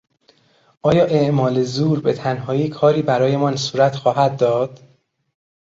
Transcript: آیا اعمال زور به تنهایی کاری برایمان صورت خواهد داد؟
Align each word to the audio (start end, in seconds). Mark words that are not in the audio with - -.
آیا 0.81 1.05
اعمال 1.05 1.63
زور 1.63 1.99
به 1.99 2.13
تنهایی 2.13 2.69
کاری 2.69 3.01
برایمان 3.01 3.55
صورت 3.55 3.95
خواهد 3.95 4.37
داد؟ 4.37 4.79